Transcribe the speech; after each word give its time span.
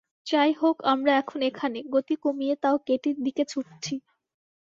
যাই 0.27 0.51
হোক, 0.59 0.75
আমরা 0.91 1.11
এখন 1.17 1.39
এখানে, 1.49 1.79
গতি 1.93 2.15
কমিয়ে 2.23 2.55
তাও 2.63 2.77
কেটির 2.87 3.17
দিকে 3.25 3.43
ছুটছি। 3.45 3.93